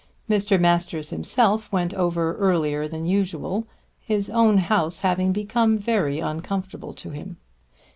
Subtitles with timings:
[0.27, 0.59] Mr.
[0.59, 3.67] Masters himself went over earlier than usual,
[3.99, 7.37] his own house having become very uncomfortable to him.